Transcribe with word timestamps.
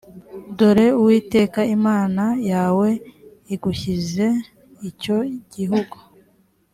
dore 0.57 0.87
uwiteka 0.99 1.59
imana 1.75 2.23
yawe 2.51 2.89
igushyize 3.53 4.27
icyo 4.89 5.17
gihugu 5.55 5.97